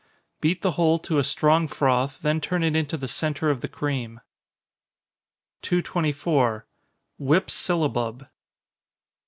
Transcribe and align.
Beat 0.39 0.63
the 0.63 0.71
whole 0.71 0.97
to 0.97 1.19
a 1.19 1.23
strong 1.23 1.67
froth, 1.67 2.17
then 2.23 2.41
turn 2.41 2.63
it 2.63 2.75
into 2.75 2.97
the 2.97 3.07
centre 3.07 3.51
of 3.51 3.61
the 3.61 3.67
cream. 3.67 4.19
224. 5.61 6.65
_Whip 7.21 7.51
Syllabub. 7.51 8.27